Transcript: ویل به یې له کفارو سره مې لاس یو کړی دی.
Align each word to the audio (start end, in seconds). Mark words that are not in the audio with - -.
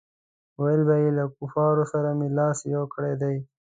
ویل 0.61 0.81
به 0.87 0.95
یې 1.03 1.09
له 1.17 1.23
کفارو 1.37 1.83
سره 1.93 2.09
مې 2.17 2.27
لاس 2.37 2.57
یو 2.73 2.83
کړی 2.93 3.13
دی. 3.21 3.35